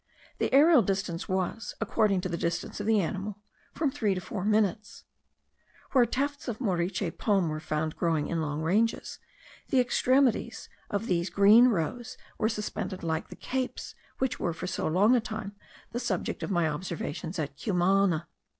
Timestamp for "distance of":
2.35-2.87